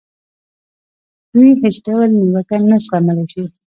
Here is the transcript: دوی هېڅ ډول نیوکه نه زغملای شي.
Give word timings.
دوی 1.31 1.49
هېڅ 1.61 1.75
ډول 1.85 2.09
نیوکه 2.19 2.57
نه 2.69 2.77
زغملای 2.85 3.25
شي. 3.31 3.43